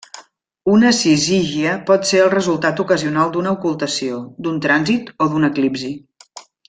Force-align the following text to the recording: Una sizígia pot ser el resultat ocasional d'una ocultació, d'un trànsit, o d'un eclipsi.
Una 0.75 0.93
sizígia 0.99 1.73
pot 1.89 2.09
ser 2.11 2.21
el 2.23 2.31
resultat 2.35 2.81
ocasional 2.85 3.29
d'una 3.35 3.53
ocultació, 3.59 4.19
d'un 4.47 4.57
trànsit, 4.65 5.13
o 5.27 5.29
d'un 5.35 5.47
eclipsi. 5.51 5.93